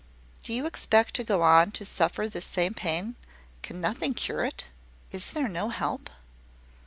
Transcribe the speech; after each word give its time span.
"Do 0.41 0.51
you 0.51 0.65
expect 0.65 1.13
to 1.13 1.23
go 1.23 1.43
on 1.43 1.69
to 1.73 1.85
suffer 1.85 2.27
this 2.27 2.43
same 2.45 2.73
pain? 2.73 3.17
Can 3.61 3.79
nothing 3.79 4.15
cure 4.15 4.43
it? 4.43 4.65
Is 5.11 5.29
there 5.29 5.47
no 5.47 5.69
help?" 5.69 6.09